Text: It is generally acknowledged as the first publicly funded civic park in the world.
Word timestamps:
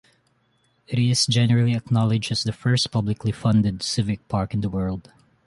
It 0.87 0.97
is 0.97 1.27
generally 1.27 1.75
acknowledged 1.75 2.31
as 2.31 2.43
the 2.43 2.51
first 2.51 2.89
publicly 2.89 3.31
funded 3.31 3.83
civic 3.83 4.27
park 4.29 4.55
in 4.55 4.61
the 4.61 4.69
world. 4.71 5.11